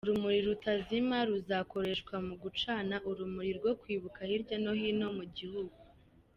[0.05, 5.75] Urumuri Rutazima ruzakoreshwa mu gucana urumuri rwo Kwibuka hirya no hino mu gihugu.